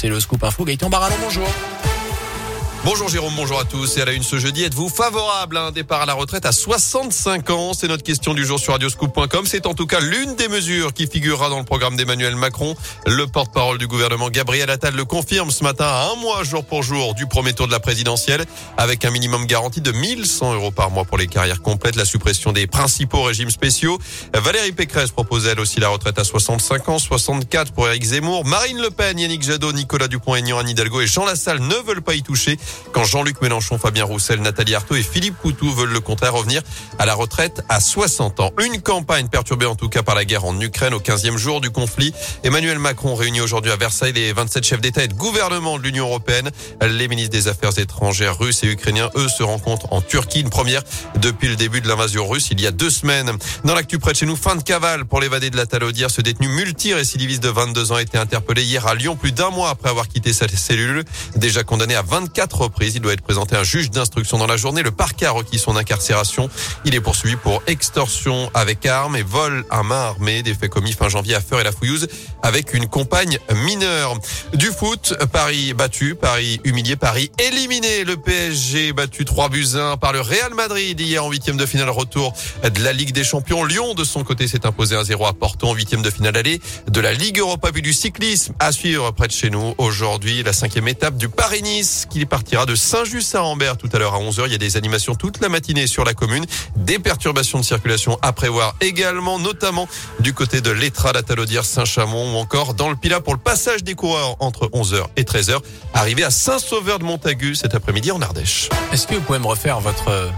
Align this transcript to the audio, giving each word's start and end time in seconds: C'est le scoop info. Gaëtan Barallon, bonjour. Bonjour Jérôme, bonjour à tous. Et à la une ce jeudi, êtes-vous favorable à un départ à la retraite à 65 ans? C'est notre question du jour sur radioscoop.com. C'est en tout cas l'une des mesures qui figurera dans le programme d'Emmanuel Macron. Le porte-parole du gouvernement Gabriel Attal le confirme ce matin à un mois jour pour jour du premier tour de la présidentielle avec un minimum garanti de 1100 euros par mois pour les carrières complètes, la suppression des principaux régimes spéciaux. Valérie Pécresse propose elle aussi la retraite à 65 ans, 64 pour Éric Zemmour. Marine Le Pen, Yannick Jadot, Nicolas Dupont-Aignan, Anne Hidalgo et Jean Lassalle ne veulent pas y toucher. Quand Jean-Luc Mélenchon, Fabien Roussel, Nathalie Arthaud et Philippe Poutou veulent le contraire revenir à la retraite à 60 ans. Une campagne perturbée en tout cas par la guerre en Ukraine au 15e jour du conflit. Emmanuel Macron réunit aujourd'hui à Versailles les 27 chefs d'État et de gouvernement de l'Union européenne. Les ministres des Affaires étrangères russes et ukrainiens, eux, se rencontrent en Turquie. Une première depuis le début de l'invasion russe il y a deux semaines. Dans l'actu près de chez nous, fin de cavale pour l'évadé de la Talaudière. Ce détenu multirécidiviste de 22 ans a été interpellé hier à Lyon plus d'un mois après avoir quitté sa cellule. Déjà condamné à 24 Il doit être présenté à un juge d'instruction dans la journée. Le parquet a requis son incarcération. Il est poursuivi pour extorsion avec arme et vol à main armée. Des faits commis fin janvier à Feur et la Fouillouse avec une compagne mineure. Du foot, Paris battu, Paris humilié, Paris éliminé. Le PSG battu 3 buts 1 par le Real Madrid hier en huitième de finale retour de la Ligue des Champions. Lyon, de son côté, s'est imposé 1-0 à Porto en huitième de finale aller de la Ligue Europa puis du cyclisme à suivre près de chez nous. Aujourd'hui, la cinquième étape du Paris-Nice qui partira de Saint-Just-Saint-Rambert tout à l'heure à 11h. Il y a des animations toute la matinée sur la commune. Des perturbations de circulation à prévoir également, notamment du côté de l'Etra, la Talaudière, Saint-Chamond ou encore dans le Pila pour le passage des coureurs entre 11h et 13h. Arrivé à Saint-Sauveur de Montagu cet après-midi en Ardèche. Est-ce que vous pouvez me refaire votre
C'est 0.00 0.08
le 0.08 0.20
scoop 0.20 0.44
info. 0.44 0.64
Gaëtan 0.64 0.88
Barallon, 0.90 1.16
bonjour. 1.20 1.48
Bonjour 2.84 3.08
Jérôme, 3.08 3.34
bonjour 3.36 3.58
à 3.58 3.64
tous. 3.64 3.96
Et 3.96 4.02
à 4.02 4.04
la 4.04 4.12
une 4.12 4.22
ce 4.22 4.38
jeudi, 4.38 4.62
êtes-vous 4.62 4.88
favorable 4.88 5.56
à 5.56 5.64
un 5.64 5.72
départ 5.72 6.02
à 6.02 6.06
la 6.06 6.14
retraite 6.14 6.46
à 6.46 6.52
65 6.52 7.50
ans? 7.50 7.74
C'est 7.74 7.88
notre 7.88 8.04
question 8.04 8.34
du 8.34 8.46
jour 8.46 8.58
sur 8.60 8.72
radioscoop.com. 8.72 9.46
C'est 9.46 9.66
en 9.66 9.74
tout 9.74 9.86
cas 9.86 10.00
l'une 10.00 10.36
des 10.36 10.48
mesures 10.48 10.94
qui 10.94 11.06
figurera 11.06 11.50
dans 11.50 11.58
le 11.58 11.64
programme 11.64 11.96
d'Emmanuel 11.96 12.36
Macron. 12.36 12.76
Le 13.06 13.26
porte-parole 13.26 13.78
du 13.78 13.88
gouvernement 13.88 14.30
Gabriel 14.30 14.70
Attal 14.70 14.94
le 14.94 15.04
confirme 15.04 15.50
ce 15.50 15.64
matin 15.64 15.84
à 15.86 16.12
un 16.12 16.16
mois 16.20 16.44
jour 16.44 16.64
pour 16.64 16.82
jour 16.82 17.14
du 17.14 17.26
premier 17.26 17.52
tour 17.52 17.66
de 17.66 17.72
la 17.72 17.80
présidentielle 17.80 18.44
avec 18.76 19.04
un 19.04 19.10
minimum 19.10 19.44
garanti 19.44 19.80
de 19.80 19.90
1100 19.90 20.54
euros 20.54 20.70
par 20.70 20.90
mois 20.90 21.04
pour 21.04 21.18
les 21.18 21.26
carrières 21.26 21.60
complètes, 21.60 21.96
la 21.96 22.04
suppression 22.04 22.52
des 22.52 22.68
principaux 22.68 23.22
régimes 23.22 23.50
spéciaux. 23.50 23.98
Valérie 24.32 24.72
Pécresse 24.72 25.10
propose 25.10 25.46
elle 25.46 25.60
aussi 25.60 25.80
la 25.80 25.88
retraite 25.88 26.18
à 26.18 26.24
65 26.24 26.88
ans, 26.88 26.98
64 26.98 27.72
pour 27.72 27.88
Éric 27.88 28.04
Zemmour. 28.04 28.46
Marine 28.46 28.80
Le 28.80 28.90
Pen, 28.90 29.18
Yannick 29.18 29.42
Jadot, 29.42 29.72
Nicolas 29.72 30.08
Dupont-Aignan, 30.08 30.58
Anne 30.58 30.70
Hidalgo 30.70 31.00
et 31.00 31.06
Jean 31.06 31.26
Lassalle 31.26 31.60
ne 31.60 31.74
veulent 31.84 32.02
pas 32.02 32.14
y 32.14 32.22
toucher. 32.22 32.56
Quand 32.92 33.04
Jean-Luc 33.04 33.40
Mélenchon, 33.42 33.78
Fabien 33.78 34.04
Roussel, 34.04 34.40
Nathalie 34.40 34.74
Arthaud 34.74 34.96
et 34.96 35.02
Philippe 35.02 35.36
Poutou 35.36 35.72
veulent 35.72 35.92
le 35.92 36.00
contraire 36.00 36.34
revenir 36.34 36.62
à 36.98 37.06
la 37.06 37.14
retraite 37.14 37.62
à 37.68 37.80
60 37.80 38.40
ans. 38.40 38.52
Une 38.64 38.80
campagne 38.80 39.28
perturbée 39.28 39.66
en 39.66 39.74
tout 39.74 39.88
cas 39.88 40.02
par 40.02 40.14
la 40.14 40.24
guerre 40.24 40.44
en 40.44 40.58
Ukraine 40.60 40.94
au 40.94 41.00
15e 41.00 41.36
jour 41.36 41.60
du 41.60 41.70
conflit. 41.70 42.12
Emmanuel 42.44 42.78
Macron 42.78 43.14
réunit 43.14 43.40
aujourd'hui 43.40 43.70
à 43.70 43.76
Versailles 43.76 44.12
les 44.12 44.32
27 44.32 44.64
chefs 44.64 44.80
d'État 44.80 45.04
et 45.04 45.08
de 45.08 45.14
gouvernement 45.14 45.78
de 45.78 45.82
l'Union 45.82 46.06
européenne. 46.06 46.50
Les 46.82 47.08
ministres 47.08 47.32
des 47.32 47.48
Affaires 47.48 47.78
étrangères 47.78 48.38
russes 48.38 48.62
et 48.64 48.68
ukrainiens, 48.68 49.10
eux, 49.16 49.28
se 49.28 49.42
rencontrent 49.42 49.92
en 49.92 50.00
Turquie. 50.00 50.40
Une 50.40 50.50
première 50.50 50.82
depuis 51.16 51.48
le 51.48 51.56
début 51.56 51.80
de 51.80 51.88
l'invasion 51.88 52.26
russe 52.26 52.48
il 52.50 52.60
y 52.60 52.66
a 52.66 52.70
deux 52.70 52.90
semaines. 52.90 53.32
Dans 53.64 53.74
l'actu 53.74 53.98
près 53.98 54.12
de 54.12 54.18
chez 54.18 54.26
nous, 54.26 54.36
fin 54.36 54.56
de 54.56 54.62
cavale 54.62 55.04
pour 55.04 55.20
l'évadé 55.20 55.50
de 55.50 55.56
la 55.56 55.66
Talaudière. 55.66 56.10
Ce 56.10 56.20
détenu 56.20 56.48
multirécidiviste 56.48 57.42
de 57.42 57.48
22 57.48 57.92
ans 57.92 57.96
a 57.96 58.02
été 58.02 58.18
interpellé 58.18 58.62
hier 58.62 58.86
à 58.86 58.94
Lyon 58.94 59.16
plus 59.16 59.32
d'un 59.32 59.50
mois 59.50 59.70
après 59.70 59.90
avoir 59.90 60.08
quitté 60.08 60.32
sa 60.32 60.48
cellule. 60.48 61.04
Déjà 61.36 61.64
condamné 61.64 61.94
à 61.94 62.02
24 62.02 62.57
Il 62.80 63.00
doit 63.00 63.12
être 63.12 63.22
présenté 63.22 63.54
à 63.54 63.60
un 63.60 63.64
juge 63.64 63.90
d'instruction 63.90 64.36
dans 64.36 64.46
la 64.46 64.56
journée. 64.56 64.82
Le 64.82 64.90
parquet 64.90 65.26
a 65.26 65.30
requis 65.30 65.58
son 65.58 65.76
incarcération. 65.76 66.50
Il 66.84 66.94
est 66.94 67.00
poursuivi 67.00 67.36
pour 67.36 67.62
extorsion 67.66 68.50
avec 68.52 68.84
arme 68.84 69.14
et 69.16 69.22
vol 69.22 69.64
à 69.70 69.82
main 69.82 70.08
armée. 70.08 70.42
Des 70.42 70.54
faits 70.54 70.70
commis 70.70 70.92
fin 70.92 71.08
janvier 71.08 71.36
à 71.36 71.40
Feur 71.40 71.60
et 71.60 71.64
la 71.64 71.70
Fouillouse 71.70 72.08
avec 72.42 72.74
une 72.74 72.88
compagne 72.88 73.38
mineure. 73.64 74.18
Du 74.54 74.66
foot, 74.66 75.14
Paris 75.32 75.72
battu, 75.72 76.16
Paris 76.16 76.60
humilié, 76.64 76.96
Paris 76.96 77.30
éliminé. 77.38 78.04
Le 78.04 78.16
PSG 78.16 78.92
battu 78.92 79.24
3 79.24 79.48
buts 79.50 79.66
1 79.74 79.96
par 79.96 80.12
le 80.12 80.20
Real 80.20 80.54
Madrid 80.54 80.98
hier 80.98 81.24
en 81.24 81.30
huitième 81.30 81.56
de 81.56 81.66
finale 81.66 81.90
retour 81.90 82.32
de 82.64 82.82
la 82.82 82.92
Ligue 82.92 83.12
des 83.12 83.24
Champions. 83.24 83.64
Lyon, 83.64 83.94
de 83.94 84.04
son 84.04 84.24
côté, 84.24 84.48
s'est 84.48 84.66
imposé 84.66 84.96
1-0 84.96 85.28
à 85.28 85.32
Porto 85.32 85.68
en 85.68 85.74
huitième 85.74 86.02
de 86.02 86.10
finale 86.10 86.36
aller 86.36 86.60
de 86.90 87.00
la 87.00 87.12
Ligue 87.12 87.38
Europa 87.38 87.70
puis 87.72 87.82
du 87.82 87.92
cyclisme 87.92 88.52
à 88.58 88.72
suivre 88.72 89.12
près 89.12 89.28
de 89.28 89.32
chez 89.32 89.50
nous. 89.50 89.74
Aujourd'hui, 89.78 90.42
la 90.42 90.52
cinquième 90.52 90.88
étape 90.88 91.16
du 91.16 91.28
Paris-Nice 91.28 92.06
qui 92.10 92.18
partira 92.48 92.64
de 92.64 92.76
Saint-Just-Saint-Rambert 92.76 93.76
tout 93.76 93.90
à 93.92 93.98
l'heure 93.98 94.14
à 94.14 94.20
11h. 94.20 94.44
Il 94.46 94.52
y 94.52 94.54
a 94.54 94.58
des 94.58 94.78
animations 94.78 95.14
toute 95.14 95.38
la 95.42 95.50
matinée 95.50 95.86
sur 95.86 96.02
la 96.04 96.14
commune. 96.14 96.46
Des 96.76 96.98
perturbations 96.98 97.58
de 97.58 97.64
circulation 97.64 98.18
à 98.22 98.32
prévoir 98.32 98.74
également, 98.80 99.38
notamment 99.38 99.86
du 100.20 100.32
côté 100.32 100.62
de 100.62 100.70
l'Etra, 100.70 101.12
la 101.12 101.22
Talaudière, 101.22 101.66
Saint-Chamond 101.66 102.32
ou 102.34 102.38
encore 102.38 102.72
dans 102.72 102.88
le 102.88 102.96
Pila 102.96 103.20
pour 103.20 103.34
le 103.34 103.38
passage 103.38 103.84
des 103.84 103.94
coureurs 103.94 104.36
entre 104.40 104.68
11h 104.68 105.08
et 105.16 105.24
13h. 105.24 105.58
Arrivé 105.92 106.24
à 106.24 106.30
Saint-Sauveur 106.30 106.98
de 106.98 107.04
Montagu 107.04 107.54
cet 107.54 107.74
après-midi 107.74 108.12
en 108.12 108.22
Ardèche. 108.22 108.70
Est-ce 108.92 109.06
que 109.06 109.16
vous 109.16 109.20
pouvez 109.20 109.40
me 109.40 109.46
refaire 109.46 109.80
votre 109.80 110.32